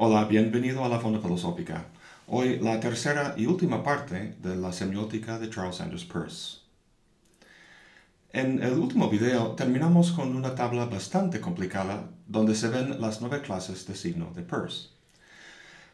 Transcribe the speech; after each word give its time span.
Hola, 0.00 0.26
bienvenido 0.26 0.84
a 0.84 0.88
la 0.88 1.00
Fonda 1.00 1.18
Filosófica. 1.18 1.86
Hoy 2.28 2.60
la 2.60 2.78
tercera 2.78 3.34
y 3.36 3.46
última 3.46 3.82
parte 3.82 4.36
de 4.40 4.54
la 4.54 4.72
semiótica 4.72 5.40
de 5.40 5.50
Charles 5.50 5.74
Sanders 5.74 6.04
Peirce. 6.04 6.58
En 8.32 8.62
el 8.62 8.74
último 8.74 9.10
video 9.10 9.56
terminamos 9.56 10.12
con 10.12 10.36
una 10.36 10.54
tabla 10.54 10.84
bastante 10.84 11.40
complicada 11.40 12.10
donde 12.28 12.54
se 12.54 12.68
ven 12.68 13.00
las 13.00 13.20
nueve 13.20 13.42
clases 13.42 13.88
de 13.88 13.96
signo 13.96 14.30
de 14.36 14.42
Peirce. 14.42 14.90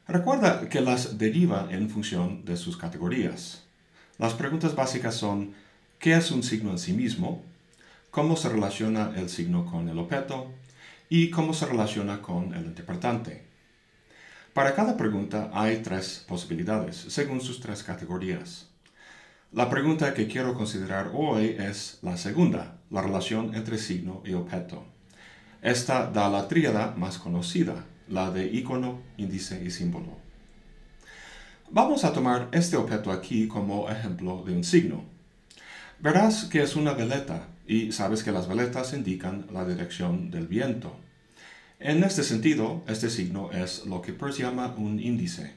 Recuerda 0.07 0.68
que 0.68 0.82
las 0.82 1.16
deriva 1.16 1.68
en 1.71 1.89
función 1.89 2.45
de 2.45 2.59
sus 2.59 2.77
categorías. 2.77 3.62
Las 4.18 4.34
preguntas 4.34 4.75
básicas 4.75 5.14
son 5.14 5.55
¿qué 5.98 6.14
es 6.14 6.30
un 6.30 6.42
signo 6.42 6.73
en 6.73 6.78
sí 6.78 6.92
mismo? 6.92 7.42
¿Cómo 8.11 8.36
se 8.36 8.50
relaciona 8.50 9.14
el 9.16 9.30
signo 9.30 9.64
con 9.64 9.89
el 9.89 9.98
objeto? 9.98 10.52
¿Y 11.09 11.30
cómo 11.30 11.55
se 11.55 11.64
relaciona 11.64 12.20
con 12.20 12.52
el 12.52 12.66
interpretante? 12.66 13.53
Para 14.54 14.76
cada 14.76 14.96
pregunta 14.96 15.50
hay 15.52 15.78
tres 15.78 16.24
posibilidades, 16.28 16.94
según 17.08 17.40
sus 17.40 17.58
tres 17.58 17.82
categorías. 17.82 18.68
La 19.50 19.68
pregunta 19.68 20.14
que 20.14 20.28
quiero 20.28 20.54
considerar 20.54 21.10
hoy 21.12 21.56
es 21.58 21.98
la 22.02 22.16
segunda, 22.16 22.77
la 22.88 23.02
relación 23.02 23.56
entre 23.56 23.78
signo 23.78 24.22
y 24.24 24.34
objeto. 24.34 24.84
Esta 25.60 26.08
da 26.08 26.28
la 26.28 26.46
tríada 26.46 26.94
más 26.96 27.18
conocida, 27.18 27.84
la 28.06 28.30
de 28.30 28.46
icono, 28.46 29.00
índice 29.16 29.60
y 29.64 29.72
símbolo. 29.72 30.18
Vamos 31.72 32.05
a 32.05 32.12
tomar 32.12 32.48
este 32.52 32.77
objeto 32.77 33.10
aquí 33.10 33.48
como 33.48 33.91
ejemplo 33.91 34.44
de 34.46 34.55
un 34.55 34.62
signo. 34.62 35.02
Verás 35.98 36.44
que 36.44 36.62
es 36.62 36.77
una 36.77 36.92
veleta 36.92 37.48
y 37.66 37.91
sabes 37.91 38.22
que 38.22 38.30
las 38.30 38.46
veletas 38.46 38.92
indican 38.92 39.46
la 39.52 39.64
dirección 39.64 40.30
del 40.30 40.46
viento. 40.46 41.03
En 41.84 42.02
este 42.02 42.22
sentido, 42.22 42.82
este 42.88 43.10
signo 43.10 43.50
es 43.52 43.84
lo 43.84 44.00
que 44.00 44.14
Peirce 44.14 44.42
llama 44.42 44.74
un 44.78 44.98
índice. 44.98 45.52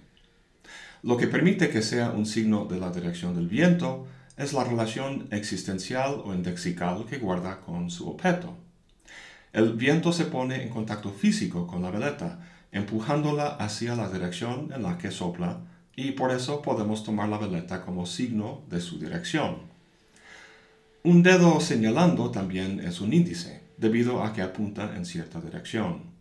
Lo 1.02 1.16
que 1.16 1.26
permite 1.26 1.70
que 1.70 1.82
sea 1.82 2.12
un 2.12 2.26
signo 2.26 2.66
de 2.66 2.78
la 2.78 2.92
dirección 2.92 3.34
del 3.34 3.48
viento 3.48 4.08
es 4.36 4.52
la 4.52 4.66
relación 4.66 5.30
existencial 5.32 6.22
o 6.26 6.34
indexical 6.34 7.06
que 7.06 7.20
guarda 7.20 7.62
con 7.62 7.90
su 7.90 8.10
objeto. 8.10 8.58
El 9.54 9.76
viento 9.76 10.12
se 10.12 10.26
pone 10.26 10.64
en 10.64 10.68
contacto 10.68 11.12
físico 11.12 11.66
con 11.66 11.82
la 11.82 11.92
veleta, 11.92 12.42
empujándola 12.74 13.48
hacia 13.48 13.96
la 13.96 14.10
dirección 14.10 14.74
en 14.76 14.84
la 14.84 14.98
que 14.98 15.12
sopla, 15.12 15.62
y 15.96 16.12
por 16.12 16.32
eso 16.32 16.62
podemos 16.62 17.06
tomar 17.06 17.30
la 17.30 17.38
veleta 17.38 17.86
como 17.86 18.06
signo 18.06 18.64
de 18.70 18.82
su 18.82 19.00
dirección. 19.00 19.60
Un 21.04 21.24
dedo 21.24 21.62
señalando 21.62 22.32
también 22.32 22.82
es 22.82 23.00
un 23.00 23.14
índice, 23.14 23.62
debido 23.78 24.24
a 24.24 24.34
que 24.34 24.42
apunta 24.42 24.94
en 24.98 25.06
cierta 25.06 25.40
dirección. 25.40 26.17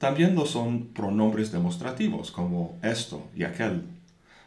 También 0.00 0.34
lo 0.34 0.46
son 0.46 0.94
pronombres 0.94 1.52
demostrativos 1.52 2.30
como 2.30 2.78
esto 2.82 3.28
y 3.36 3.44
aquel, 3.44 3.82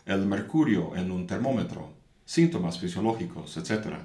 el 0.08 0.26
mercurio 0.26 0.96
en 0.96 1.12
un 1.12 1.28
termómetro, 1.28 1.94
síntomas 2.26 2.80
fisiológicos, 2.80 3.56
etc. 3.58 3.98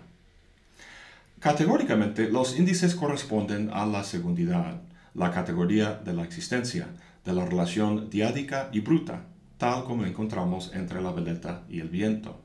Categóricamente, 1.40 2.28
los 2.28 2.58
índices 2.58 2.94
corresponden 2.94 3.70
a 3.72 3.86
la 3.86 4.04
segundidad, 4.04 4.82
la 5.14 5.32
categoría 5.32 5.94
de 5.94 6.12
la 6.12 6.24
existencia, 6.24 6.88
de 7.24 7.32
la 7.32 7.46
relación 7.46 8.10
diádica 8.10 8.68
y 8.70 8.80
bruta, 8.80 9.22
tal 9.56 9.84
como 9.84 10.04
encontramos 10.04 10.72
entre 10.74 11.00
la 11.00 11.12
veleta 11.12 11.62
y 11.70 11.80
el 11.80 11.88
viento. 11.88 12.38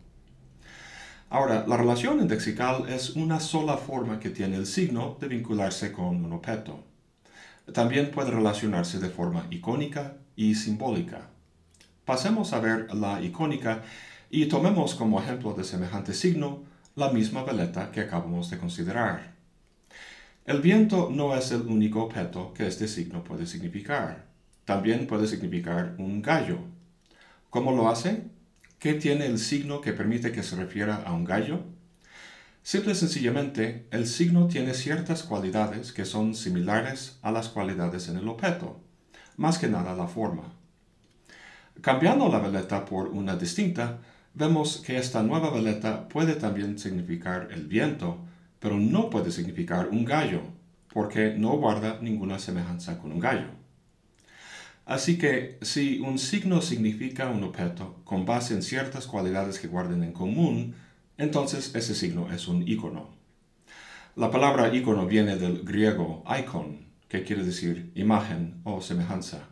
Ahora, 1.29 1.65
la 1.67 1.75
relación 1.75 2.21
indexical 2.21 2.87
es 2.87 3.17
una 3.17 3.41
sola 3.41 3.75
forma 3.75 4.21
que 4.21 4.29
tiene 4.29 4.55
el 4.55 4.65
signo 4.65 5.17
de 5.19 5.27
vincularse 5.27 5.91
con 5.91 6.23
un 6.23 6.31
objeto. 6.31 6.92
También 7.71 8.11
puede 8.11 8.31
relacionarse 8.31 8.99
de 8.99 9.09
forma 9.09 9.47
icónica 9.49 10.17
y 10.35 10.55
simbólica. 10.55 11.29
Pasemos 12.03 12.51
a 12.51 12.59
ver 12.59 12.93
la 12.93 13.21
icónica 13.21 13.83
y 14.29 14.47
tomemos 14.47 14.95
como 14.95 15.21
ejemplo 15.21 15.53
de 15.53 15.63
semejante 15.63 16.13
signo 16.13 16.63
la 16.95 17.11
misma 17.11 17.43
veleta 17.43 17.91
que 17.91 18.01
acabamos 18.01 18.49
de 18.49 18.57
considerar. 18.57 19.33
El 20.45 20.59
viento 20.59 21.09
no 21.09 21.35
es 21.35 21.51
el 21.51 21.61
único 21.61 22.03
objeto 22.03 22.53
que 22.53 22.67
este 22.67 22.89
signo 22.89 23.23
puede 23.23 23.45
significar. 23.45 24.25
También 24.65 25.07
puede 25.07 25.27
significar 25.27 25.95
un 25.97 26.21
gallo. 26.21 26.59
¿Cómo 27.49 27.71
lo 27.71 27.87
hace? 27.87 28.23
¿Qué 28.77 28.93
tiene 28.95 29.25
el 29.25 29.39
signo 29.39 29.79
que 29.79 29.93
permite 29.93 30.33
que 30.33 30.43
se 30.43 30.57
refiera 30.57 30.97
a 31.05 31.13
un 31.13 31.23
gallo? 31.23 31.61
Simple 32.63 32.93
y 32.93 32.95
sencillamente, 32.95 33.87
el 33.91 34.07
signo 34.07 34.47
tiene 34.47 34.73
ciertas 34.73 35.23
cualidades 35.23 35.91
que 35.91 36.05
son 36.05 36.33
similares 36.33 37.19
a 37.21 37.29
las 37.29 37.49
cualidades 37.49 38.07
en 38.07 38.15
el 38.15 38.29
objeto, 38.29 38.79
más 39.35 39.57
que 39.57 39.67
nada 39.67 39.93
la 39.93 40.07
forma. 40.07 40.53
Cambiando 41.81 42.29
la 42.29 42.39
veleta 42.39 42.85
por 42.85 43.09
una 43.09 43.35
distinta, 43.35 43.99
vemos 44.33 44.77
que 44.77 44.97
esta 44.97 45.21
nueva 45.23 45.49
veleta 45.49 46.07
puede 46.07 46.35
también 46.35 46.79
significar 46.79 47.49
el 47.51 47.67
viento, 47.67 48.19
pero 48.61 48.79
no 48.79 49.09
puede 49.09 49.31
significar 49.31 49.89
un 49.89 50.05
gallo, 50.05 50.43
porque 50.93 51.35
no 51.37 51.57
guarda 51.57 51.99
ninguna 51.99 52.39
semejanza 52.39 52.97
con 52.97 53.11
un 53.11 53.19
gallo. 53.19 53.49
Así 54.85 55.17
que 55.17 55.57
si 55.61 55.99
un 55.99 56.17
signo 56.17 56.61
significa 56.61 57.27
un 57.27 57.43
objeto 57.43 57.99
con 58.05 58.25
base 58.25 58.53
en 58.53 58.63
ciertas 58.63 59.05
cualidades 59.05 59.59
que 59.59 59.67
guarden 59.67 60.01
en 60.01 60.13
común, 60.13 60.75
entonces 61.17 61.73
ese 61.75 61.95
signo 61.95 62.31
es 62.31 62.47
un 62.47 62.67
icono. 62.67 63.09
La 64.15 64.29
palabra 64.29 64.73
icono 64.73 65.07
viene 65.07 65.35
del 65.37 65.63
griego 65.63 66.23
icon, 66.39 66.85
que 67.07 67.23
quiere 67.23 67.43
decir 67.43 67.91
imagen 67.95 68.61
o 68.63 68.81
semejanza. 68.81 69.47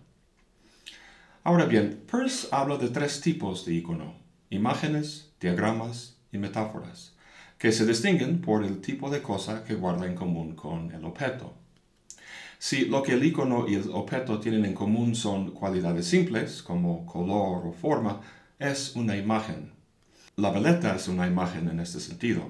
Ahora 1.44 1.66
bien, 1.66 2.04
Peirce 2.12 2.48
habla 2.52 2.78
de 2.78 2.90
tres 2.90 3.22
tipos 3.22 3.66
de 3.66 3.74
icono, 3.74 4.16
imágenes, 4.52 5.34
diagramas 5.40 6.18
y 6.32 6.38
metáforas, 6.38 7.16
que 7.58 7.72
se 7.72 7.86
distinguen 7.86 8.42
por 8.42 8.64
el 8.64 8.82
tipo 8.82 9.10
de 9.10 9.22
cosa 9.22 9.64
que 9.64 9.74
guarda 9.74 10.06
en 10.06 10.16
común 10.16 10.56
con 10.56 10.92
el 10.92 11.06
objeto. 11.06 11.56
Si 12.60 12.86
lo 12.86 13.02
que 13.02 13.14
el 13.14 13.24
icono 13.24 13.68
y 13.68 13.74
el 13.74 13.90
objeto 13.92 14.40
tienen 14.40 14.66
en 14.66 14.76
común 14.76 15.16
son 15.16 15.50
cualidades 15.50 16.06
simples, 16.06 16.62
como 16.62 17.08
color 17.08 17.66
o 17.66 17.74
forma, 17.74 18.22
es 18.60 18.96
una 18.96 19.18
imagen. 19.18 19.72
La 20.38 20.50
veleta 20.50 20.96
es 20.96 21.09
una 21.09 21.28
imagen 21.28 21.68
en 21.68 21.81
este 21.81 22.00
sentido. 22.00 22.44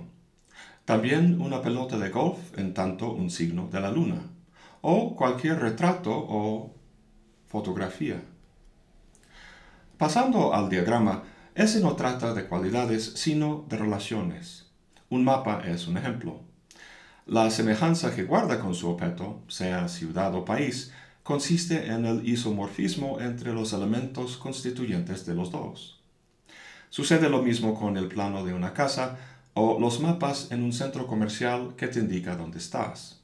También 0.86 1.42
una 1.42 1.64
pelota 1.64 1.98
de 1.98 2.10
golf 2.10 2.38
en 2.58 2.76
tanto 2.76 3.12
un 3.12 3.32
signo 3.32 3.70
de 3.72 3.82
la 3.82 3.92
luna. 3.92 4.22
O 4.82 5.16
cualquier 5.16 5.60
retrato 5.60 6.12
o 6.14 6.76
fotografía. 7.48 8.22
Pasando 9.98 10.54
al 10.54 10.70
diagrama, 10.70 11.24
ese 11.56 11.82
no 11.82 11.96
trata 11.96 12.36
de 12.36 12.46
cualidades 12.46 13.14
sino 13.16 13.66
de 13.68 13.78
relaciones. 13.78 14.68
Un 15.10 15.24
mapa 15.24 15.64
es 15.66 15.88
un 15.88 15.98
ejemplo. 15.98 16.40
La 17.26 17.50
semejanza 17.50 18.16
que 18.16 18.24
guarda 18.24 18.60
con 18.60 18.76
su 18.76 18.90
objeto, 18.90 19.42
sea 19.48 19.88
ciudad 19.88 20.36
o 20.36 20.46
país, 20.46 20.92
consiste 21.24 21.88
en 21.88 22.06
el 22.06 22.28
isomorfismo 22.28 23.20
entre 23.20 23.54
los 23.54 23.74
elementos 23.74 24.38
constituyentes 24.38 25.26
de 25.26 25.34
los 25.34 25.52
dos. 25.52 26.01
Sucede 26.92 27.30
lo 27.30 27.42
mismo 27.42 27.74
con 27.74 27.96
el 27.96 28.10
plano 28.10 28.44
de 28.44 28.54
una 28.54 28.74
casa 28.74 29.18
o 29.54 29.80
los 29.80 30.02
mapas 30.02 30.52
en 30.52 30.62
un 30.62 30.74
centro 30.74 31.08
comercial 31.08 31.74
que 31.78 31.88
te 31.88 32.00
indica 32.00 32.36
dónde 32.36 32.58
estás. 32.58 33.22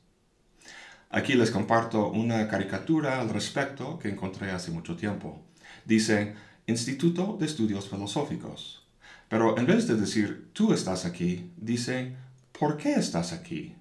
Aquí 1.10 1.34
les 1.34 1.52
comparto 1.52 2.10
una 2.10 2.48
caricatura 2.48 3.20
al 3.20 3.28
respecto 3.28 4.00
que 4.00 4.08
encontré 4.08 4.52
hace 4.52 4.72
mucho 4.72 4.96
tiempo. 4.96 5.42
Dice 5.84 6.34
Instituto 6.66 7.36
de 7.38 7.46
Estudios 7.46 7.90
Filosóficos. 7.90 8.88
Pero 9.28 9.58
en 9.58 9.66
vez 9.66 9.86
de 9.86 9.98
decir 9.98 10.50
tú 10.54 10.72
estás 10.72 11.04
aquí, 11.04 11.52
dice 11.58 12.16
¿por 12.58 12.78
qué 12.78 12.94
estás 12.94 13.34
aquí? 13.34 13.76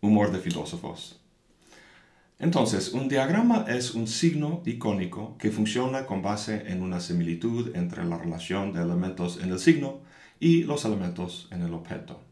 Humor 0.00 0.32
de 0.32 0.38
filósofos. 0.38 1.19
Entonces, 2.40 2.94
un 2.94 3.08
diagrama 3.08 3.66
es 3.68 3.94
un 3.94 4.06
signo 4.06 4.62
icónico 4.64 5.36
que 5.36 5.50
funciona 5.50 6.06
con 6.06 6.22
base 6.22 6.72
en 6.72 6.82
una 6.82 6.98
similitud 6.98 7.76
entre 7.76 8.02
la 8.06 8.16
relación 8.16 8.72
de 8.72 8.80
elementos 8.80 9.38
en 9.42 9.50
el 9.50 9.58
signo 9.58 10.00
y 10.40 10.64
los 10.64 10.86
elementos 10.86 11.48
en 11.50 11.60
el 11.60 11.74
objeto. 11.74 12.22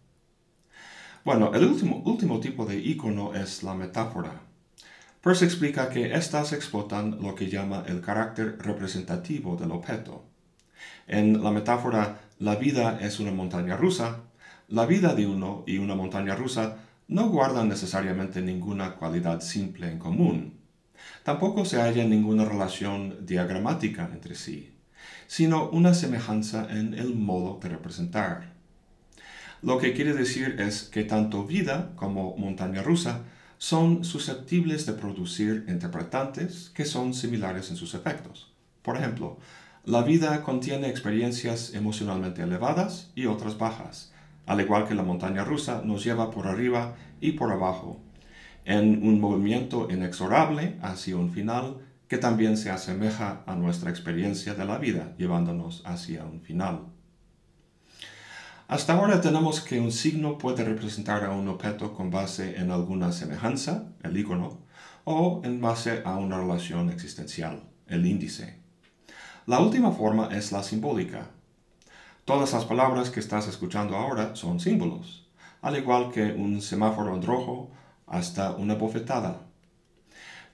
Bueno, 1.26 1.52
el 1.54 1.66
último, 1.66 2.02
último 2.06 2.40
tipo 2.40 2.64
de 2.64 2.78
icono 2.78 3.34
es 3.34 3.62
la 3.62 3.74
metáfora. 3.74 4.40
Peirce 5.20 5.44
explica 5.44 5.90
que 5.90 6.14
éstas 6.14 6.54
explotan 6.54 7.18
lo 7.20 7.34
que 7.34 7.50
llama 7.50 7.84
el 7.86 8.00
carácter 8.00 8.56
representativo 8.60 9.56
del 9.56 9.72
objeto. 9.72 10.24
En 11.06 11.42
la 11.44 11.50
metáfora, 11.50 12.22
la 12.38 12.56
vida 12.56 12.98
es 13.02 13.20
una 13.20 13.32
montaña 13.32 13.76
rusa, 13.76 14.22
la 14.68 14.86
vida 14.86 15.14
de 15.14 15.26
uno 15.26 15.64
y 15.66 15.76
una 15.76 15.94
montaña 15.94 16.34
rusa 16.34 16.78
no 17.08 17.30
guardan 17.30 17.68
necesariamente 17.68 18.42
ninguna 18.42 18.94
cualidad 18.96 19.40
simple 19.40 19.90
en 19.90 19.98
común. 19.98 20.58
Tampoco 21.22 21.64
se 21.64 21.80
halla 21.80 22.04
ninguna 22.04 22.44
relación 22.44 23.26
diagramática 23.26 24.10
entre 24.12 24.34
sí, 24.34 24.74
sino 25.26 25.70
una 25.70 25.94
semejanza 25.94 26.68
en 26.70 26.92
el 26.94 27.14
modo 27.14 27.58
de 27.62 27.70
representar. 27.70 28.52
Lo 29.62 29.78
que 29.78 29.94
quiere 29.94 30.12
decir 30.12 30.60
es 30.60 30.82
que 30.84 31.02
tanto 31.02 31.44
vida 31.44 31.92
como 31.96 32.36
montaña 32.36 32.82
rusa 32.82 33.22
son 33.56 34.04
susceptibles 34.04 34.86
de 34.86 34.92
producir 34.92 35.64
interpretantes 35.66 36.70
que 36.74 36.84
son 36.84 37.14
similares 37.14 37.70
en 37.70 37.76
sus 37.76 37.94
efectos. 37.94 38.52
Por 38.82 38.96
ejemplo, 38.96 39.38
la 39.84 40.02
vida 40.02 40.42
contiene 40.42 40.88
experiencias 40.88 41.72
emocionalmente 41.74 42.42
elevadas 42.42 43.10
y 43.14 43.26
otras 43.26 43.56
bajas, 43.56 44.12
al 44.48 44.60
igual 44.60 44.88
que 44.88 44.94
la 44.94 45.02
montaña 45.02 45.44
rusa 45.44 45.82
nos 45.84 46.02
lleva 46.02 46.30
por 46.30 46.46
arriba 46.46 46.96
y 47.20 47.32
por 47.32 47.52
abajo, 47.52 48.00
en 48.64 49.06
un 49.06 49.20
movimiento 49.20 49.88
inexorable 49.90 50.78
hacia 50.82 51.16
un 51.16 51.30
final 51.30 51.76
que 52.08 52.16
también 52.16 52.56
se 52.56 52.70
asemeja 52.70 53.42
a 53.46 53.54
nuestra 53.54 53.90
experiencia 53.90 54.54
de 54.54 54.64
la 54.64 54.78
vida, 54.78 55.14
llevándonos 55.18 55.82
hacia 55.84 56.24
un 56.24 56.40
final. 56.40 56.86
Hasta 58.68 58.94
ahora 58.94 59.20
tenemos 59.20 59.60
que 59.60 59.80
un 59.80 59.92
signo 59.92 60.38
puede 60.38 60.64
representar 60.64 61.24
a 61.24 61.32
un 61.32 61.48
objeto 61.48 61.94
con 61.94 62.10
base 62.10 62.56
en 62.58 62.70
alguna 62.70 63.12
semejanza, 63.12 63.88
el 64.02 64.16
icono, 64.16 64.58
o 65.04 65.42
en 65.44 65.60
base 65.60 66.02
a 66.04 66.16
una 66.16 66.38
relación 66.38 66.88
existencial, 66.90 67.62
el 67.86 68.06
índice. 68.06 68.58
La 69.46 69.60
última 69.60 69.92
forma 69.92 70.28
es 70.32 70.52
la 70.52 70.62
simbólica. 70.62 71.30
Todas 72.28 72.52
las 72.52 72.66
palabras 72.66 73.08
que 73.08 73.20
estás 73.20 73.48
escuchando 73.48 73.96
ahora 73.96 74.36
son 74.36 74.60
símbolos, 74.60 75.26
al 75.62 75.78
igual 75.78 76.10
que 76.12 76.24
un 76.24 76.60
semáforo 76.60 77.14
en 77.14 77.22
rojo 77.22 77.70
hasta 78.06 78.50
una 78.50 78.74
bofetada. 78.74 79.46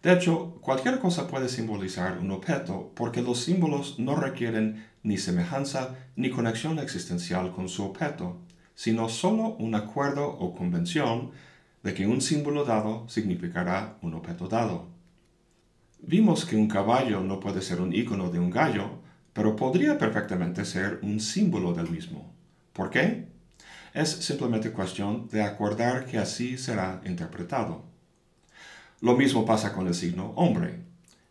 De 0.01 0.13
hecho, 0.13 0.55
cualquier 0.61 1.01
cosa 1.01 1.27
puede 1.27 1.49
simbolizar 1.49 2.19
un 2.19 2.31
objeto 2.31 2.93
porque 2.95 3.23
los 3.23 3.41
símbolos 3.41 3.99
no 3.99 4.15
requieren 4.15 4.87
ni 5.03 5.19
semejanza 5.19 5.97
ni 6.15 6.31
conexión 6.31 6.79
existencial 6.79 7.51
con 7.51 7.69
su 7.69 7.85
objeto, 7.85 8.37
sino 8.77 9.09
solo 9.09 9.57
un 9.59 9.75
acuerdo 9.75 10.29
o 10.29 10.55
convención 10.55 11.33
de 11.83 11.93
que 11.93 12.07
un 12.07 12.21
símbolo 12.21 12.65
dado 12.65 13.09
significará 13.09 13.97
un 14.01 14.15
objeto 14.15 14.47
dado. 14.47 14.87
Vimos 15.99 16.45
que 16.45 16.55
un 16.55 16.69
caballo 16.69 17.19
no 17.19 17.41
puede 17.41 17.63
ser 17.63 17.81
un 17.81 17.93
icono 17.93 18.31
de 18.31 18.39
un 18.39 18.51
gallo, 18.51 19.03
pero 19.35 19.57
podría 19.57 19.99
perfectamente 19.99 20.65
ser 20.65 21.01
un 21.03 21.21
símbolo 21.21 21.75
del 21.75 21.91
mismo. 21.91 22.33
¿Por 22.73 22.89
qué? 22.89 23.27
Es 23.93 24.09
simplemente 24.09 24.73
cuestión 24.73 25.29
de 25.29 25.43
acordar 25.43 26.07
que 26.07 26.19
así 26.19 26.57
será 26.57 27.03
interpretado. 27.05 27.85
Lo 29.01 29.17
mismo 29.17 29.45
pasa 29.45 29.75
con 29.75 29.87
el 29.87 29.95
signo 29.95 30.33
hombre. 30.37 30.81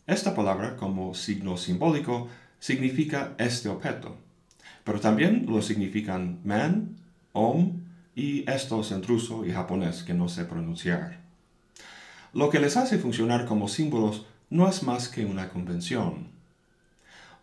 Esta 0.05 0.35
palabra, 0.35 0.75
como 0.75 1.15
signo 1.15 1.57
simbólico, 1.57 2.27
significa 2.59 3.33
este 3.37 3.67
objeto, 3.69 4.15
pero 4.83 4.99
también 4.99 5.45
lo 5.47 5.61
significan 5.61 6.39
man, 6.43 6.97
om 7.31 7.81
y 8.15 8.49
estos 8.49 8.91
en 8.91 9.03
ruso 9.03 9.45
y 9.45 9.51
japonés 9.51 10.03
que 10.03 10.13
no 10.13 10.29
sé 10.29 10.45
pronunciar. 10.45 11.19
Lo 12.33 12.49
que 12.49 12.59
les 12.59 12.77
hace 12.77 12.97
funcionar 12.97 13.45
como 13.45 13.67
símbolos 13.67 14.25
no 14.49 14.69
es 14.69 14.83
más 14.83 15.09
que 15.09 15.25
una 15.25 15.49
convención. 15.49 16.29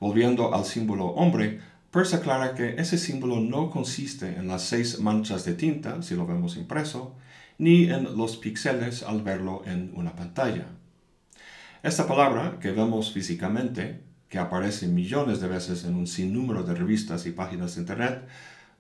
Volviendo 0.01 0.55
al 0.55 0.65
símbolo 0.65 1.09
hombre, 1.09 1.61
Peirce 1.91 2.17
aclara 2.17 2.55
que 2.55 2.77
ese 2.79 2.97
símbolo 2.97 3.41
no 3.41 3.69
consiste 3.69 4.37
en 4.37 4.49
las 4.49 4.63
seis 4.63 4.99
manchas 4.99 5.45
de 5.45 5.55
tinta, 5.55 6.03
si 6.03 6.15
lo 6.15 6.27
vemos 6.27 6.57
impreso, 6.57 7.17
ni 7.59 7.91
en 7.91 8.17
los 8.17 8.39
píxeles 8.39 9.03
al 9.03 9.23
verlo 9.23 9.63
en 9.67 9.93
una 9.95 10.17
pantalla. 10.17 10.69
Esta 11.83 12.07
palabra, 12.07 12.59
que 12.61 12.71
vemos 12.71 13.13
físicamente, 13.13 14.01
que 14.31 14.39
aparece 14.39 14.87
millones 14.87 15.41
de 15.41 15.49
veces 15.49 15.85
en 15.85 15.95
un 15.97 16.07
sinnúmero 16.07 16.63
de 16.63 16.75
revistas 16.75 17.27
y 17.27 17.33
páginas 17.33 17.75
de 17.75 17.83
Internet, 17.83 18.27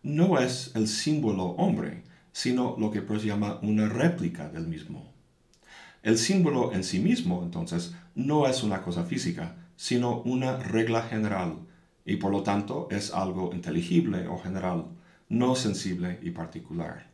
no 0.02 0.38
es 0.38 0.70
el 0.74 0.88
símbolo 0.88 1.44
hombre, 1.58 2.04
sino 2.32 2.76
lo 2.78 2.90
que 2.90 3.02
Peirce 3.02 3.26
llama 3.26 3.58
una 3.60 3.88
réplica 3.88 4.48
del 4.48 4.66
mismo. 4.66 5.12
El 6.02 6.16
símbolo 6.16 6.72
en 6.72 6.82
sí 6.82 6.98
mismo, 6.98 7.42
entonces, 7.42 7.94
no 8.14 8.46
es 8.46 8.62
una 8.62 8.80
cosa 8.80 9.04
física, 9.04 9.56
sino 9.80 10.20
una 10.26 10.58
regla 10.58 11.00
general, 11.04 11.60
y 12.04 12.16
por 12.16 12.30
lo 12.32 12.42
tanto 12.42 12.86
es 12.90 13.14
algo 13.14 13.48
inteligible 13.54 14.28
o 14.28 14.38
general, 14.38 14.88
no 15.30 15.54
sensible 15.56 16.18
y 16.20 16.32
particular. 16.32 17.06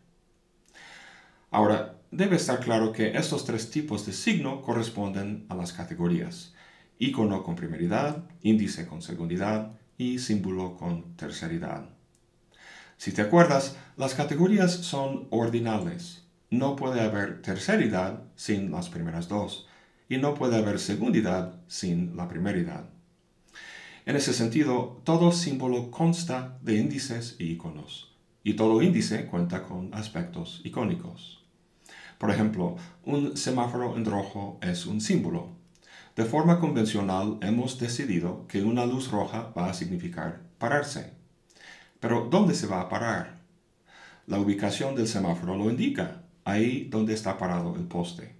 Ahora, 1.53 1.95
debe 2.11 2.35
estar 2.35 2.59
claro 2.59 2.91
que 2.91 3.17
estos 3.17 3.45
tres 3.45 3.71
tipos 3.71 4.05
de 4.05 4.13
signo 4.13 4.63
corresponden 4.63 5.47
a 5.49 5.55
las 5.55 5.73
categorías, 5.73 6.55
icono 6.99 7.45
con 7.45 7.55
primeridad, 7.55 8.25
índice 8.43 8.89
con 8.89 9.01
segundidad 9.01 9.71
y 9.97 10.19
símbolo 10.19 10.77
con 10.77 11.15
terceridad. 11.15 11.91
Si 12.97 13.13
te 13.13 13.23
acuerdas, 13.23 13.77
las 13.97 14.15
categorías 14.15 14.73
son 14.73 15.29
ordinales, 15.31 16.25
no 16.51 16.75
puede 16.75 17.01
haber 17.01 17.43
terceridad 17.43 18.25
sin 18.35 18.73
las 18.73 18.89
primeras 18.89 19.29
dos, 19.29 19.69
y 20.09 20.19
no 20.19 20.35
puede 20.35 20.57
haber 20.57 20.79
segundidad 20.79 21.61
sin 21.67 22.17
la 22.17 22.29
primeridad. 22.29 22.89
En 24.05 24.15
ese 24.15 24.33
sentido, 24.33 25.01
todo 25.05 25.33
símbolo 25.33 25.91
consta 25.91 26.59
de 26.63 26.77
índices 26.77 27.37
y 27.39 27.53
iconos, 27.53 28.15
y 28.45 28.55
todo 28.55 28.83
índice 28.83 29.27
cuenta 29.27 29.65
con 29.65 29.93
aspectos 29.95 30.61
icónicos. 30.65 31.45
Por 32.19 32.31
ejemplo, 32.31 32.77
un 33.05 33.37
semáforo 33.37 33.97
en 33.97 34.05
rojo 34.05 34.59
es 34.63 34.87
un 34.87 35.01
símbolo. 35.01 35.57
De 36.15 36.25
forma 36.25 36.61
convencional 36.61 37.39
hemos 37.43 37.79
decidido 37.79 38.47
que 38.47 38.63
una 38.63 38.87
luz 38.87 39.11
roja 39.11 39.53
va 39.59 39.69
a 39.69 39.75
significar 39.75 40.41
pararse. 40.59 41.13
Pero 42.01 42.29
¿dónde 42.31 42.55
se 42.55 42.67
va 42.67 42.81
a 42.81 42.89
parar? 42.89 43.41
La 44.27 44.39
ubicación 44.39 44.95
del 44.95 45.09
semáforo 45.09 45.57
lo 45.57 45.69
indica 45.69 46.23
ahí 46.45 46.89
donde 46.91 47.13
está 47.13 47.37
parado 47.37 47.75
el 47.77 47.85
poste. 47.85 48.37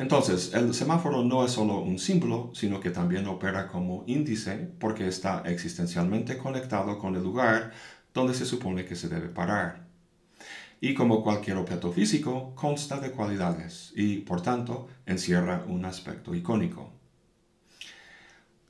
Entonces, 0.00 0.54
el 0.54 0.72
semáforo 0.72 1.22
no 1.22 1.44
es 1.44 1.50
solo 1.50 1.80
un 1.80 1.98
símbolo, 1.98 2.52
sino 2.54 2.80
que 2.80 2.88
también 2.88 3.26
opera 3.26 3.68
como 3.68 4.02
índice 4.06 4.56
porque 4.78 5.06
está 5.06 5.42
existencialmente 5.44 6.38
conectado 6.38 6.98
con 6.98 7.16
el 7.16 7.22
lugar 7.22 7.72
donde 8.14 8.32
se 8.32 8.46
supone 8.46 8.86
que 8.86 8.96
se 8.96 9.10
debe 9.10 9.28
parar. 9.28 9.84
Y 10.80 10.94
como 10.94 11.22
cualquier 11.22 11.58
objeto 11.58 11.92
físico, 11.92 12.54
consta 12.54 12.98
de 12.98 13.10
cualidades 13.10 13.92
y, 13.94 14.20
por 14.20 14.40
tanto, 14.40 14.88
encierra 15.04 15.66
un 15.68 15.84
aspecto 15.84 16.34
icónico. 16.34 16.90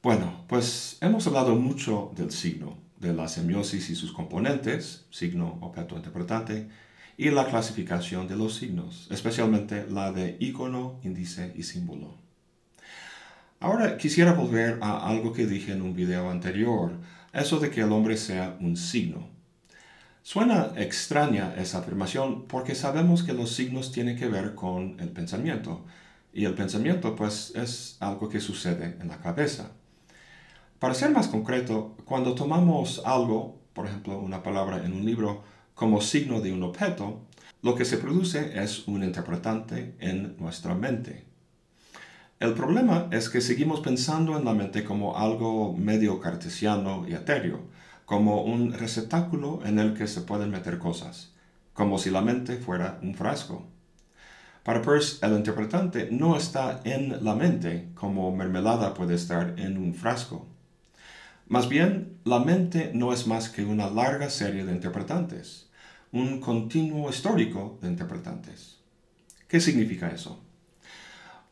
Bueno, 0.03 0.47
pues 0.49 0.99
hemos 1.01 1.29
hablado 1.29 1.55
mucho 1.55 2.11
del 2.17 2.33
signo, 2.33 2.77
de 2.99 3.13
la 3.13 3.29
semiosis 3.29 3.89
y 3.89 3.95
sus 3.95 4.11
componentes, 4.11 5.07
signo, 5.11 5.59
objeto 5.61 5.95
interpretante, 5.95 6.69
y 7.21 7.29
la 7.29 7.45
clasificación 7.45 8.29
de 8.29 8.35
los 8.35 8.55
signos, 8.55 9.07
especialmente 9.11 9.87
la 9.91 10.11
de 10.11 10.39
icono, 10.41 10.99
índice 11.03 11.53
y 11.55 11.65
símbolo. 11.65 12.15
Ahora 13.61 13.99
quisiera 13.99 14.33
volver 14.33 14.79
a 14.81 15.07
algo 15.07 15.35
que 15.35 15.45
dije 15.47 15.73
en 15.73 15.83
un 15.83 15.95
video 15.95 16.31
anterior, 16.31 16.93
eso 17.35 17.61
de 17.61 17.69
que 17.69 17.83
el 17.83 17.93
hombre 17.93 18.17
sea 18.17 18.57
un 18.59 18.75
signo. 18.75 19.29
Suena 20.23 20.73
extraña 20.77 21.55
esa 21.59 21.81
afirmación 21.81 22.47
porque 22.47 22.75
sabemos 22.75 23.23
que 23.23 23.35
los 23.35 23.51
signos 23.51 23.93
tienen 23.93 24.17
que 24.17 24.29
ver 24.29 24.55
con 24.55 24.99
el 24.99 25.11
pensamiento, 25.11 25.85
y 26.33 26.47
el 26.47 26.55
pensamiento 26.55 27.17
pues 27.17 27.53
es 27.55 27.99
algo 28.01 28.31
que 28.31 28.41
sucede 28.41 28.97
en 28.99 29.09
la 29.09 29.19
cabeza. 29.19 29.73
Para 30.79 30.95
ser 30.95 31.11
más 31.11 31.29
concreto, 31.29 31.99
cuando 32.07 32.35
tomamos 32.35 33.03
algo, 33.05 33.61
por 33.75 33.87
ejemplo 33.87 34.19
una 34.19 34.43
palabra 34.43 34.83
en 34.87 34.95
un 34.95 35.05
libro, 35.05 35.60
como 35.81 36.03
signo 36.03 36.43
de 36.43 36.53
un 36.53 36.63
objeto, 36.63 37.23
lo 37.63 37.75
que 37.75 37.87
se 37.87 37.97
produce 37.97 38.63
es 38.63 38.87
un 38.87 39.03
interpretante 39.03 39.95
en 39.99 40.37
nuestra 40.37 40.75
mente. 40.75 41.25
El 42.39 42.53
problema 42.53 43.09
es 43.13 43.31
que 43.31 43.41
seguimos 43.41 43.81
pensando 43.81 44.37
en 44.37 44.45
la 44.45 44.53
mente 44.53 44.85
como 44.85 45.17
algo 45.17 45.75
medio 45.75 46.21
cartesiano 46.21 47.09
y 47.09 47.15
etéreo, 47.15 47.61
como 48.05 48.43
un 48.43 48.75
receptáculo 48.75 49.61
en 49.65 49.79
el 49.79 49.95
que 49.95 50.07
se 50.07 50.21
pueden 50.21 50.51
meter 50.51 50.79
cosas, 50.79 51.33
como 51.73 51.97
si 51.97 52.11
la 52.11 52.21
mente 52.21 52.59
fuera 52.59 52.99
un 53.03 53.15
frasco. 53.15 53.67
Para 54.63 54.83
Peirce, 54.83 55.25
el 55.25 55.33
interpretante 55.33 56.11
no 56.11 56.37
está 56.37 56.83
en 56.85 57.25
la 57.25 57.35
mente 57.35 57.89
como 57.95 58.37
mermelada 58.37 58.93
puede 58.93 59.15
estar 59.15 59.55
en 59.57 59.79
un 59.79 59.95
frasco. 59.95 60.47
Más 61.49 61.71
bien, 61.71 62.19
la 62.25 62.39
mente 62.39 62.91
no 62.93 63.15
es 63.15 63.27
más 63.27 63.49
que 63.49 63.65
una 63.65 63.89
larga 63.89 64.29
serie 64.29 64.67
de 64.67 64.73
interpretantes 64.73 65.70
un 66.13 66.41
continuo 66.41 67.09
histórico 67.09 67.79
de 67.81 67.89
interpretantes. 67.89 68.79
¿Qué 69.47 69.61
significa 69.61 70.09
eso? 70.09 70.41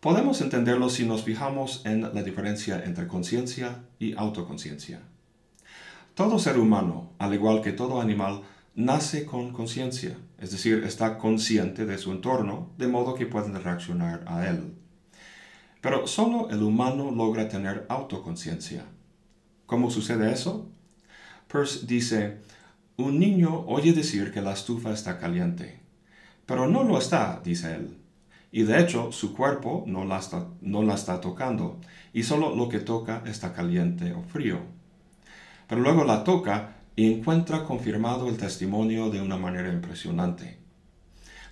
Podemos 0.01 0.41
entenderlo 0.41 0.91
si 0.91 1.07
nos 1.07 1.23
fijamos 1.23 1.83
en 1.85 2.03
la 2.03 2.23
diferencia 2.23 2.83
entre 2.85 3.07
conciencia 3.07 3.85
y 3.99 4.17
autoconciencia. 4.17 5.03
Todo 6.15 6.39
ser 6.39 6.59
humano, 6.59 7.13
al 7.19 7.35
igual 7.35 7.63
que 7.63 7.73
todo 7.73 8.01
animal, 8.01 8.43
nace 8.75 9.25
con 9.25 9.53
conciencia, 9.53 10.17
es 10.39 10.51
decir, 10.51 10.85
está 10.85 11.19
consciente 11.19 11.87
de 11.87 11.99
su 11.99 12.13
entorno, 12.13 12.71
de 12.79 12.89
modo 12.89 13.15
que 13.15 13.27
pueden 13.27 13.61
reaccionar 13.63 14.25
a 14.27 14.49
él. 14.49 14.75
Pero 15.81 16.07
solo 16.07 16.51
el 16.51 16.63
humano 16.63 17.11
logra 17.13 17.49
tener 17.49 17.87
autoconciencia. 17.89 18.85
¿Cómo 19.67 19.91
sucede 19.91 20.33
eso? 20.33 20.69
Peirce 21.47 21.87
dice, 21.87 22.39
un 22.99 23.21
niño 23.21 23.65
oye 23.69 23.93
decir 23.93 24.33
que 24.33 24.43
la 24.43 24.55
estufa 24.55 24.93
está 24.93 25.19
caliente, 25.19 25.79
pero 26.47 26.67
no 26.67 26.83
lo 26.83 26.99
está, 26.99 27.41
dice 27.45 27.77
él. 27.77 27.97
y 28.51 28.65
de 28.65 28.81
hecho 28.81 29.13
su 29.13 29.37
cuerpo 29.37 29.85
no 29.87 30.05
la, 30.05 30.19
está, 30.19 31.21
tocando, 31.21 31.79
y 32.13 32.25
solo 32.25 32.57
lo 32.57 32.69
que 32.69 32.81
toca 32.81 33.23
está 33.25 33.53
caliente 33.53 34.13
o 34.15 34.25
frío. 34.25 34.59
Pero 35.69 35.81
luego 35.81 36.03
la 36.03 36.25
toca 36.25 36.79
y 36.97 37.13
encuentra 37.13 37.65
confirmado 37.65 38.29
el 38.29 38.37
testimonio 38.37 39.11
de 39.11 39.23
una 39.23 39.37
manera 39.37 39.73
impresionante. 39.73 40.59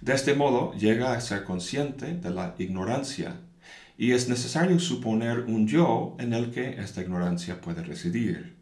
De 0.00 0.14
este 0.14 0.34
modo 0.34 0.72
llega 0.72 1.12
a 1.12 1.20
ser 1.20 1.44
consciente 1.44 2.14
de 2.14 2.30
la 2.30 2.56
ignorancia, 2.58 3.36
y 3.96 4.12
es 4.12 4.28
necesario 4.28 4.80
suponer 4.80 5.44
un 5.46 5.68
yo 5.68 6.16
en 6.18 6.32
el 6.32 6.50
que 6.50 6.80
esta 6.80 7.02
ignorancia 7.02 7.60
puede 7.60 7.84
residir. 7.84 8.55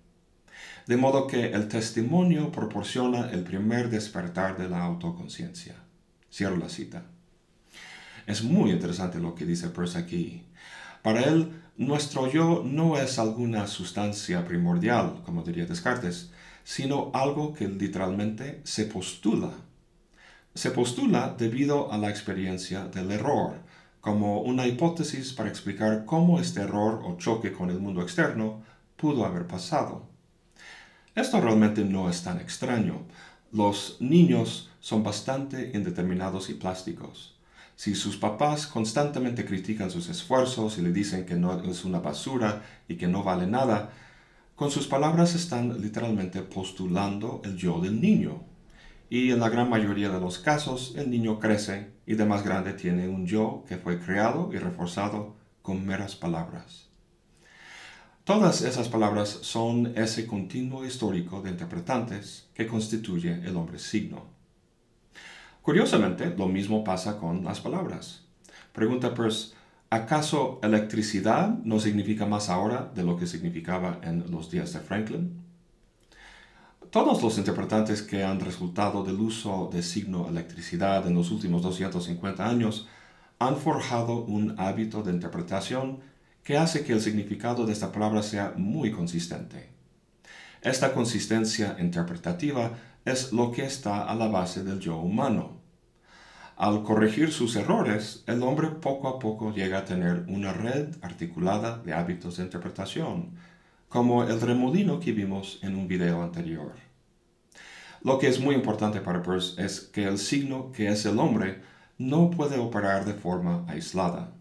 De 0.87 0.99
modo 0.99 1.27
que 1.27 1.47
el 1.47 1.69
testimonio 1.69 2.53
proporciona 2.53 3.31
el 3.31 3.43
primer 3.43 3.89
despertar 3.89 4.59
de 4.59 4.69
la 4.69 4.83
autoconciencia. 4.83 5.77
Cierro 6.31 6.57
la 6.59 6.69
cita. 6.69 7.05
Es 8.27 8.43
muy 8.43 8.71
interesante 8.71 9.19
lo 9.19 9.35
que 9.35 9.47
dice 9.47 9.71
Peirce 9.71 9.99
aquí. 9.99 10.43
Para 11.03 11.23
él, 11.23 11.63
nuestro 11.79 12.31
yo 12.31 12.63
no 12.67 12.99
es 12.99 13.19
alguna 13.19 13.67
sustancia 13.67 14.45
primordial, 14.45 15.23
como 15.25 15.43
diría 15.43 15.65
Descartes, 15.65 16.31
sino 16.65 17.11
algo 17.15 17.55
que 17.55 17.67
literalmente 17.67 18.61
se 18.65 18.85
postula. 18.85 19.53
Se 20.55 20.71
postula 20.71 21.35
debido 21.37 21.93
a 21.93 21.99
la 21.99 22.11
experiencia 22.11 22.87
del 22.87 23.11
error, 23.11 23.55
como 24.01 24.43
una 24.43 24.67
hipótesis 24.67 25.33
para 25.33 25.49
explicar 25.49 26.05
cómo 26.05 26.41
este 26.41 26.61
error 26.61 27.01
o 27.05 27.17
choque 27.17 27.53
con 27.53 27.71
el 27.71 27.81
mundo 27.81 28.03
externo 28.03 28.63
pudo 28.97 29.25
haber 29.25 29.47
pasado. 29.47 30.14
Esto 31.15 31.41
realmente 31.41 31.85
no 31.85 32.11
es 32.11 32.25
tan 32.25 32.41
extraño. 32.41 33.03
Los 33.53 33.99
niños 34.01 34.71
son 34.81 35.05
bastante 35.05 35.71
indeterminados 35.73 36.51
y 36.51 36.55
plásticos. 36.55 37.37
Si 37.77 37.95
sus 37.95 38.17
papás 38.17 38.67
constantemente 38.67 39.45
critican 39.45 39.93
sus 39.93 40.09
esfuerzos 40.09 40.77
y 40.77 40.83
le 40.83 40.93
dicen 40.93 41.25
que 41.25 41.37
no 41.37 41.63
es 41.63 41.85
una 41.85 42.01
basura 42.01 42.63
y 42.89 42.97
que 42.97 43.07
no 43.07 43.23
vale 43.23 43.47
nada, 43.47 43.93
con 44.57 44.73
sus 44.73 44.89
palabras 44.89 45.37
están 45.37 45.81
literalmente 45.81 46.43
postulando 46.43 47.43
el 47.45 47.57
yo 47.57 47.81
del 47.81 48.01
niño. 48.01 48.43
Y 49.09 49.31
en 49.31 49.39
la 49.39 49.51
gran 49.51 49.71
mayoría 49.71 50.09
de 50.09 50.21
los 50.21 50.41
casos, 50.41 50.95
el 50.97 51.11
niño 51.11 51.39
crece 51.39 51.93
y 52.07 52.15
de 52.15 52.25
más 52.25 52.43
grande 52.43 52.73
tiene 52.73 53.07
un 53.07 53.25
yo 53.25 53.65
que 53.69 53.77
fue 53.77 54.01
creado 54.01 54.51
y 54.53 54.59
reforzado 54.59 55.37
con 55.63 55.87
meras 55.87 56.17
palabras. 56.17 56.94
Todas 58.25 58.63
esas 58.63 58.89
palabras 58.89 59.29
son 59.43 59.93
ese 59.97 60.27
continuo 60.27 60.87
histórico 60.87 61.43
de 61.43 61.51
interpretantes 61.51 62.49
que 62.55 62.67
constituye 62.67 63.35
el 63.45 63.55
hombre 63.55 63.79
signo. 63.79 64.25
Curiosamente, 65.61 66.35
lo 66.35 66.47
mismo 66.49 66.83
pasa 66.85 67.19
con 67.19 67.45
las 67.45 67.61
palabras. 67.61 68.23
Pregunta 68.73 69.13
Peirce, 69.13 69.53
¿acaso 69.91 70.59
electricidad 70.63 71.51
no 71.65 71.79
significa 71.79 72.25
más 72.25 72.49
ahora 72.49 72.91
de 72.95 73.03
lo 73.03 73.19
que 73.19 73.27
significaba 73.27 74.01
en 74.03 74.31
los 74.31 74.51
días 74.51 74.73
de 74.73 74.81
Franklin? 74.81 75.45
Todos 76.89 77.23
los 77.23 77.37
interpretantes 77.37 78.01
que 78.01 78.25
han 78.25 78.41
resultado 78.41 79.05
del 79.05 79.21
uso 79.21 79.69
de 79.71 79.83
signo 79.83 80.31
electricidad 80.31 81.07
en 81.07 81.15
los 81.15 81.31
últimos 81.31 81.61
250 81.61 82.49
años 82.49 82.89
han 83.39 83.59
forjado 83.59 84.25
un 84.25 84.55
hábito 84.59 85.03
de 85.03 85.13
interpretación 85.13 86.14
que 86.45 86.59
hace 86.59 86.85
que 86.85 86.93
el 86.93 87.01
significado 87.01 87.67
de 87.67 87.73
esta 87.73 87.91
palabra 87.91 88.23
sea 88.23 88.53
muy 88.57 88.93
consistente. 88.93 89.71
Esta 90.61 90.93
consistencia 90.93 91.77
interpretativa 91.81 92.73
es 93.05 93.33
lo 93.33 93.51
que 93.51 93.65
está 93.65 94.05
a 94.05 94.15
la 94.15 94.29
base 94.29 94.63
del 94.63 94.79
yo 94.79 94.99
humano. 94.99 95.61
Al 96.57 96.83
corregir 96.85 97.33
sus 97.33 97.57
errores, 97.57 98.23
el 98.27 98.43
hombre 98.43 98.69
poco 98.69 99.09
a 99.09 99.19
poco 99.19 99.53
llega 99.53 99.79
a 99.79 99.85
tener 99.85 100.25
una 100.29 100.53
red 100.53 100.95
articulada 101.03 101.79
de 101.79 101.95
hábitos 101.95 102.37
de 102.37 102.45
interpretación, 102.45 103.31
como 103.89 104.23
el 104.23 104.41
remolino 104.41 105.01
que 105.01 105.13
vimos 105.13 105.59
en 105.63 105.75
un 105.75 105.89
video 105.89 106.23
anterior. 106.23 106.73
Lo 108.03 108.19
que 108.19 108.29
es 108.29 108.39
muy 108.39 108.55
importante 108.55 109.01
para 109.01 109.23
Peirce 109.23 109.63
es 109.63 109.81
que 109.81 110.05
el 110.05 110.19
signo 110.19 110.73
que 110.73 110.89
es 110.89 111.07
el 111.07 111.19
hombre 111.19 111.63
no 111.99 112.31
puede 112.31 112.59
operar 112.59 113.05
de 113.05 113.15
forma 113.15 113.65
aislada. 113.67 114.33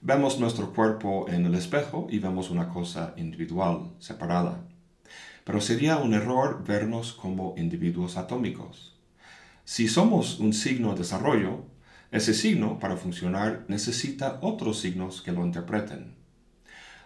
Vemos 0.00 0.38
nuestro 0.38 0.72
cuerpo 0.72 1.26
en 1.28 1.46
el 1.46 1.54
espejo 1.54 2.06
y 2.10 2.18
vemos 2.18 2.50
una 2.50 2.68
cosa 2.68 3.14
individual, 3.16 3.90
separada 3.98 4.68
pero 5.48 5.62
sería 5.62 5.96
un 5.96 6.12
error 6.12 6.62
vernos 6.62 7.14
como 7.14 7.54
individuos 7.56 8.18
atómicos. 8.18 8.92
Si 9.64 9.88
somos 9.88 10.40
un 10.40 10.52
signo 10.52 10.92
de 10.92 10.98
desarrollo, 10.98 11.64
ese 12.10 12.34
signo, 12.34 12.78
para 12.78 12.98
funcionar, 12.98 13.64
necesita 13.66 14.40
otros 14.42 14.78
signos 14.78 15.22
que 15.22 15.32
lo 15.32 15.46
interpreten. 15.46 16.16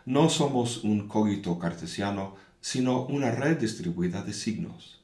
No 0.07 0.29
somos 0.29 0.83
un 0.83 1.07
cogito 1.07 1.61
cartesiano, 1.61 2.35
sino 2.61 3.07
una 3.07 3.31
red 3.31 3.59
distribuida 3.59 4.25
de 4.25 4.33
signos. 4.33 5.01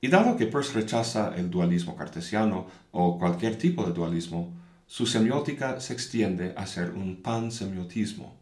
Y 0.00 0.06
dado 0.06 0.36
que 0.36 0.46
Peirce 0.46 0.74
rechaza 0.74 1.34
el 1.34 1.50
dualismo 1.50 1.96
cartesiano 1.96 2.66
o 2.92 3.18
cualquier 3.18 3.58
tipo 3.58 3.82
de 3.82 3.94
dualismo, 3.94 4.52
su 4.88 5.04
semiótica 5.04 5.80
se 5.80 5.92
extiende 5.92 6.54
a 6.56 6.66
ser 6.66 6.92
un 6.92 7.22
pansemiotismo. 7.22 8.34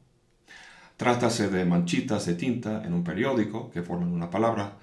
Trátase 0.97 1.49
de 1.49 1.65
manchitas 1.65 2.25
de 2.25 2.35
tinta 2.35 2.85
en 2.85 2.95
un 2.95 3.03
periódico 3.03 3.69
que 3.73 3.83
forman 3.83 4.13
una 4.13 4.31
palabra, 4.31 4.75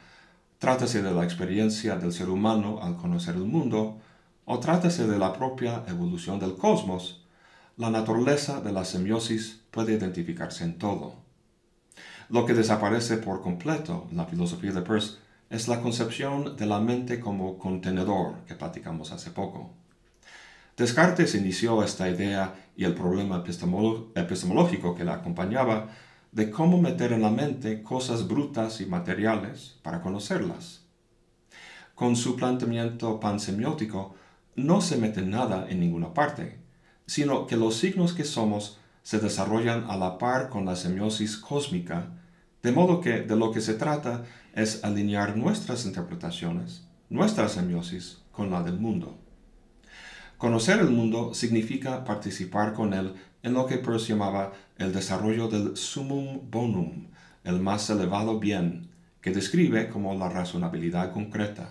trátase 0.60 1.02
de 1.02 1.12
la 1.12 1.24
experiencia 1.24 1.96
del 1.96 2.12
ser 2.12 2.30
humano 2.30 2.80
al 2.84 2.98
conocer 2.98 3.36
el 3.36 3.46
mundo, 3.46 3.98
o 4.44 4.60
trátase 4.60 5.08
de 5.08 5.18
la 5.18 5.32
propia 5.32 5.86
evolución 5.88 6.38
del 6.38 6.58
cosmos, 6.58 7.24
la 7.78 7.90
naturaleza 7.90 8.60
de 8.60 8.74
la 8.74 8.84
semiosis 8.84 9.62
puede 9.72 9.94
identificarse 9.94 10.66
en 10.66 10.78
todo. 10.78 11.16
Lo 12.28 12.46
que 12.46 12.54
desaparece 12.54 13.16
por 13.16 13.42
completo 13.42 14.08
en 14.12 14.18
la 14.18 14.26
filosofía 14.26 14.74
de 14.74 14.82
Peirce 14.82 15.18
es 15.50 15.70
la 15.70 15.80
concepción 15.80 16.58
de 16.58 16.66
la 16.66 16.82
mente 16.82 17.22
como 17.22 17.58
contenedor 17.58 18.44
que 18.48 18.56
platicamos 18.56 19.14
hace 19.14 19.32
poco. 19.32 19.72
Descartes 20.76 21.36
inició 21.36 21.84
esta 21.84 22.10
idea 22.10 22.56
y 22.76 22.86
el 22.86 22.96
problema 22.96 23.44
epistemológico 23.46 24.96
que 24.96 25.04
la 25.04 25.14
acompañaba 25.14 25.90
de 26.32 26.50
cómo 26.50 26.82
meter 26.82 27.14
en 27.14 27.22
la 27.22 27.30
mente 27.30 27.84
cosas 27.84 28.28
brutas 28.28 28.82
y 28.82 28.88
materiales 28.88 29.78
para 29.84 30.02
conocerlas. 30.02 30.82
Con 31.94 32.16
su 32.16 32.36
planteamiento 32.36 33.20
pansemiótico 33.20 34.16
no 34.56 34.82
se 34.82 34.98
mete 34.98 35.22
nada 35.22 35.68
en 35.70 35.80
ninguna 35.80 36.16
parte, 36.16 36.58
sino 37.06 37.46
que 37.46 37.56
los 37.56 37.76
signos 37.76 38.14
que 38.14 38.24
somos 38.24 38.80
se 39.04 39.20
desarrollan 39.20 39.86
a 39.92 39.96
la 39.96 40.18
par 40.18 40.50
con 40.50 40.66
la 40.66 40.76
semiosis 40.76 41.38
cósmica, 41.38 42.08
de 42.64 42.72
modo 42.72 43.00
que 43.00 43.22
de 43.22 43.36
lo 43.36 43.52
que 43.52 43.62
se 43.62 43.76
trata 43.76 44.24
es 44.56 44.84
alinear 44.84 45.38
nuestras 45.38 45.86
interpretaciones, 45.86 46.88
nuestra 47.10 47.48
semiosis, 47.48 48.24
con 48.32 48.50
la 48.50 48.64
del 48.64 48.80
mundo. 48.80 49.23
Conocer 50.44 50.82
el 50.82 50.90
mundo 50.90 51.34
significa 51.34 52.04
participar 52.04 52.74
con 52.74 52.94
él 52.94 53.14
en 53.44 53.54
lo 53.54 53.66
que 53.66 53.78
Peirce 53.78 54.10
llamaba 54.10 54.52
el 54.78 54.92
desarrollo 54.92 55.48
del 55.48 55.78
summum 55.78 56.52
bonum, 56.52 57.08
el 57.46 57.62
más 57.62 57.90
elevado 57.90 58.42
bien, 58.42 58.90
que 59.22 59.32
describe 59.32 59.88
como 59.88 60.14
la 60.16 60.28
razonabilidad 60.28 61.14
concreta. 61.14 61.70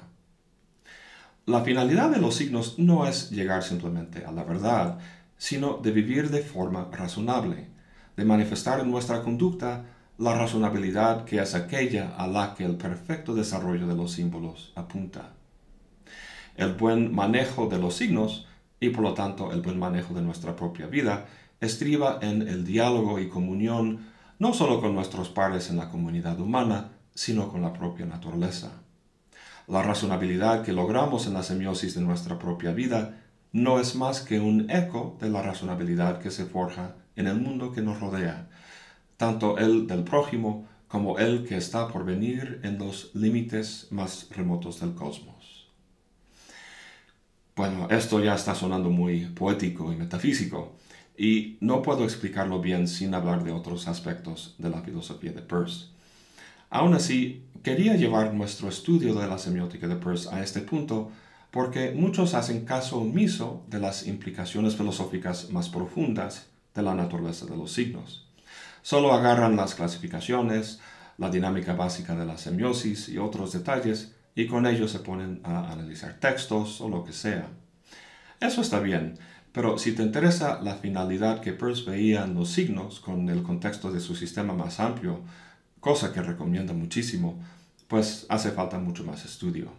La 1.45 1.61
finalidad 1.61 2.09
de 2.12 2.19
los 2.19 2.37
signos 2.37 2.79
no 2.79 3.07
es 3.07 3.31
llegar 3.31 3.62
simplemente 3.62 4.25
a 4.25 4.33
la 4.33 4.43
verdad, 4.43 4.99
sino 5.37 5.76
de 5.76 5.91
vivir 5.91 6.31
de 6.31 6.41
forma 6.41 6.88
razonable, 6.91 7.69
de 8.17 8.25
manifestar 8.25 8.81
en 8.81 8.91
nuestra 8.91 9.21
conducta 9.21 9.85
la 10.17 10.35
razonabilidad 10.35 11.26
que 11.26 11.43
es 11.43 11.55
aquella 11.55 12.17
a 12.17 12.26
la 12.26 12.55
que 12.55 12.64
el 12.64 12.76
perfecto 12.76 13.35
desarrollo 13.35 13.87
de 13.87 13.97
los 13.97 14.12
símbolos 14.12 14.73
apunta. 14.76 15.35
El 16.57 16.73
buen 16.73 17.14
manejo 17.14 17.67
de 17.67 17.79
los 17.79 17.97
signos 17.97 18.47
y 18.83 18.91
por 18.91 19.05
lo 19.05 19.15
tanto 19.15 19.53
el 19.53 19.62
buen 19.62 19.79
manejo 19.79 20.12
de 20.12 20.23
nuestra 20.23 20.57
propia 20.57 20.87
vida, 20.89 21.27
estriba 21.61 22.19
en 22.21 22.43
el 22.43 22.65
diálogo 22.65 23.21
y 23.21 23.29
comunión 23.29 24.11
no 24.41 24.53
solo 24.53 24.81
con 24.81 24.93
nuestros 24.93 25.29
pares 25.29 25.71
en 25.71 25.77
la 25.77 25.89
comunidad 25.89 26.41
humana, 26.41 26.91
sino 27.15 27.49
con 27.49 27.62
la 27.62 27.73
propia 27.73 28.07
naturaleza. 28.07 28.73
La 29.69 29.85
razonabilidad 29.85 30.65
que 30.65 30.73
logramos 30.73 31.29
en 31.29 31.35
la 31.35 31.45
semiosis 31.45 31.95
de 31.95 32.01
nuestra 32.01 32.41
propia 32.41 32.73
vida 32.73 33.21
no 33.53 33.79
es 33.79 33.95
más 33.95 34.21
que 34.21 34.41
un 34.41 34.69
eco 34.69 35.17
de 35.21 35.31
la 35.31 35.43
razonabilidad 35.43 36.19
que 36.19 36.33
se 36.33 36.45
forja 36.45 36.97
en 37.15 37.29
el 37.29 37.41
mundo 37.41 37.71
que 37.71 37.83
nos 37.83 38.01
rodea, 38.01 38.49
tanto 39.17 39.59
el 39.59 39.87
del 39.87 40.03
prójimo 40.03 40.67
como 40.89 41.21
el 41.21 41.47
que 41.47 41.57
está 41.57 41.87
por 41.87 42.05
venir 42.05 42.59
en 42.65 42.79
los 42.79 43.15
límites 43.15 43.87
más 43.93 44.27
remotos 44.31 44.81
del 44.81 44.97
cosmos. 44.97 45.32
Bueno, 47.62 47.87
esto 47.90 48.19
ya 48.19 48.35
está 48.35 48.57
sonando 48.57 48.90
muy 48.90 49.21
poético 49.26 49.92
y 49.92 49.97
metafísico, 49.97 50.73
y 51.16 51.59
no 51.61 51.81
puedo 51.81 52.02
explicarlo 52.02 52.61
bien 52.61 52.88
sin 52.88 53.14
hablar 53.14 53.45
de 53.45 53.52
otros 53.52 53.87
aspectos 53.87 54.57
de 54.59 54.69
la 54.69 54.83
filosofía 54.83 55.31
de 55.31 55.42
Peirce. 55.42 55.87
Aún 56.71 56.92
así, 56.95 57.45
quería 57.62 57.95
llevar 57.95 58.35
nuestro 58.35 58.69
estudio 58.69 59.14
de 59.14 59.28
la 59.28 59.38
semiótica 59.38 59.87
de 59.87 59.95
Peirce 59.95 60.28
a 60.33 60.42
este 60.42 60.59
punto 60.59 61.12
porque 61.52 61.92
muchos 61.92 62.35
hacen 62.35 62.64
caso 62.64 62.99
omiso 62.99 63.62
de 63.69 63.78
las 63.78 64.09
implicaciones 64.09 64.75
filosóficas 64.75 65.50
más 65.50 65.69
profundas 65.69 66.49
de 66.75 66.83
la 66.83 66.97
naturaleza 66.97 67.47
de 67.47 67.57
los 67.57 67.71
signos. 67.71 68.26
Solo 68.83 69.12
agarran 69.12 69.54
las 69.54 69.76
clasificaciones, 69.76 70.81
la 71.16 71.31
dinámica 71.31 71.75
básica 71.75 72.16
de 72.16 72.26
la 72.26 72.38
semiosis 72.38 73.09
y 73.09 73.19
otros 73.19 73.52
detalles 73.52 74.16
y 74.35 74.47
con 74.47 74.67
ellos 74.67 74.91
se 74.91 75.01
ponen 75.01 75.41
a 75.45 75.71
analizar 75.73 76.19
textos 76.19 76.81
o 76.81 76.89
lo 76.89 77.05
que 77.05 77.12
sea. 77.12 77.49
Eso 78.41 78.61
está 78.61 78.81
bien, 78.81 79.19
pero 79.53 79.79
si 79.79 79.93
te 79.93 80.03
interesa 80.03 80.61
la 80.62 80.77
finalidad 80.77 81.41
que 81.41 81.53
Peirce 81.53 81.89
veía 81.89 82.25
en 82.25 82.35
los 82.35 82.51
signos 82.51 83.01
con 83.01 83.29
el 83.29 83.43
contexto 83.43 83.93
de 83.93 84.01
su 84.01 84.15
sistema 84.15 84.55
más 84.55 84.81
amplio, 84.81 85.21
cosa 85.81 86.12
que 86.12 86.23
recomienda 86.23 86.73
muchísimo, 86.73 87.39
pues 87.89 88.27
hace 88.29 88.51
falta 88.53 88.79
mucho 88.79 89.05
más 89.05 89.25
estudio. 89.25 89.71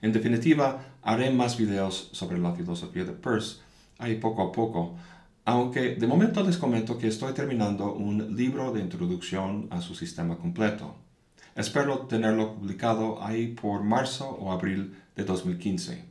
En 0.00 0.12
definitiva, 0.12 0.96
haré 1.02 1.30
más 1.30 1.56
videos 1.56 2.10
sobre 2.12 2.38
la 2.38 2.52
filosofía 2.52 3.04
de 3.04 3.12
Peirce, 3.12 3.60
ahí 3.98 4.16
poco 4.16 4.42
a 4.42 4.50
poco, 4.50 4.96
aunque 5.44 5.94
de 5.94 6.06
momento 6.08 6.42
les 6.42 6.58
comento 6.58 6.98
que 6.98 7.06
estoy 7.06 7.32
terminando 7.34 7.94
un 7.94 8.36
libro 8.36 8.72
de 8.72 8.80
introducción 8.80 9.68
a 9.70 9.80
su 9.80 9.94
sistema 9.94 10.36
completo. 10.36 10.96
Espero 11.54 12.06
tenerlo 12.06 12.54
publicado 12.54 13.22
ahí 13.22 13.48
por 13.48 13.82
marzo 13.82 14.30
o 14.30 14.52
abril 14.52 14.96
de 15.16 15.24
2015. 15.24 16.04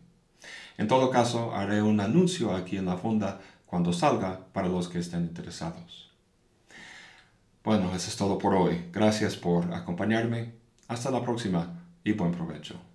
En 0.78 0.88
todo 0.88 1.10
caso, 1.10 1.54
haré 1.54 1.82
un 1.82 2.00
anuncio 2.00 2.56
aquí 2.56 2.78
en 2.78 2.86
la 2.86 2.98
fonda 2.98 3.42
cuando 3.66 3.94
salga 3.94 4.40
para 4.54 4.68
los 4.68 4.88
que 4.90 5.00
estén 5.00 5.22
interesados. 5.22 6.12
Bueno, 7.64 7.96
eso 7.96 8.10
es 8.10 8.18
todo 8.18 8.38
por 8.38 8.54
hoy. 8.54 8.90
Gracias 8.92 9.36
por 9.36 9.74
acompañarme. 9.74 10.54
Hasta 10.88 11.12
la 11.12 11.24
próxima 11.24 11.80
y 12.04 12.12
buen 12.14 12.32
provecho. 12.32 12.91